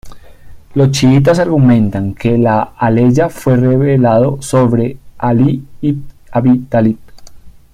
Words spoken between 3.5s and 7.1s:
revelado sobre Ali ibn Abi Talib.